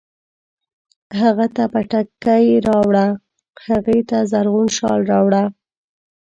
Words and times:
هغه 1.19 1.45
ته 1.55 1.63
پټکی 1.73 2.45
راوړه، 2.67 3.07
هغې 3.67 3.99
ته 4.09 4.17
زرغون 4.31 4.67
شال 4.77 5.01
راوړه 5.11 5.43